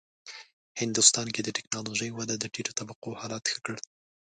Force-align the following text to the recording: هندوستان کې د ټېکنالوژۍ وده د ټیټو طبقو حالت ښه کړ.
هندوستان 0.81 1.27
کې 1.33 1.41
د 1.43 1.49
ټېکنالوژۍ 1.57 2.09
وده 2.13 2.35
د 2.37 2.45
ټیټو 2.53 2.77
طبقو 2.79 3.09
حالت 3.21 3.43
ښه 3.51 3.59
کړ. 3.65 3.75